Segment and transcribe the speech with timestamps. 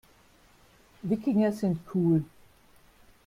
[1.03, 2.23] Wikinger sind cool.